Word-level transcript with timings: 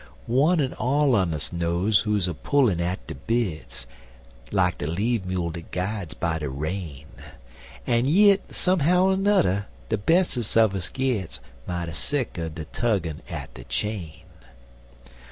One 0.25 0.59
en 0.59 0.73
all 0.73 1.13
on 1.15 1.31
us 1.31 1.53
knows 1.53 1.99
who's 1.99 2.27
a 2.27 2.33
pullin' 2.33 2.81
at 2.81 3.05
de 3.05 3.13
bits 3.13 3.85
Like 4.51 4.79
de 4.79 4.87
lead 4.87 5.27
mule 5.27 5.51
dat 5.51 5.71
g'ides 5.71 6.15
by 6.15 6.39
de 6.39 6.49
rein, 6.49 7.05
En 7.85 8.05
yit, 8.05 8.51
somehow 8.51 9.09
or 9.11 9.15
nudder, 9.15 9.67
de 9.89 9.99
bestest 9.99 10.57
un 10.57 10.75
us 10.75 10.89
gits 10.89 11.39
Mighty 11.67 11.91
sick 11.93 12.39
er 12.39 12.49
de 12.49 12.65
tuggin' 12.65 13.21
at 13.29 13.53
de 13.53 13.63
chain. 13.65 14.21